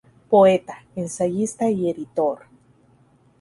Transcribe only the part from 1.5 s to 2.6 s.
y editor.